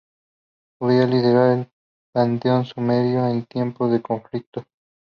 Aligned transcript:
Podía 0.79 1.05
liderar 1.05 1.59
el 1.59 1.71
panteón 2.11 2.65
sumerio, 2.65 3.27
en 3.27 3.45
tiempos 3.45 3.91
de 3.91 4.01
conflicto. 4.01 4.65